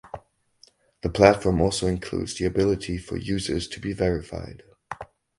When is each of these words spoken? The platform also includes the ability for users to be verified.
The 1.03 1.11
platform 1.11 1.61
also 1.61 1.85
includes 1.85 2.33
the 2.33 2.45
ability 2.45 2.97
for 2.97 3.17
users 3.17 3.67
to 3.67 3.79
be 3.79 3.93
verified. 3.93 4.63